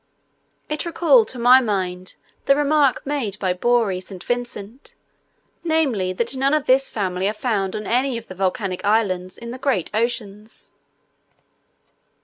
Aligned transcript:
It 0.67 0.83
recalled 0.83 1.27
to 1.27 1.37
my 1.37 1.61
mind 1.61 2.15
the 2.47 2.55
remark 2.55 3.05
made 3.05 3.37
by 3.37 3.53
Bory 3.53 4.01
St. 4.01 4.23
Vincent, 4.23 4.95
namely, 5.63 6.11
that 6.11 6.35
none 6.35 6.55
of 6.55 6.65
this 6.65 6.89
family 6.89 7.27
are 7.27 7.33
found 7.33 7.75
on 7.75 7.85
any 7.85 8.17
of 8.17 8.25
the 8.27 8.33
volcanic 8.33 8.83
islands 8.83 9.37
in 9.37 9.51
the 9.51 9.59
great 9.59 9.91
oceans. 9.93 10.71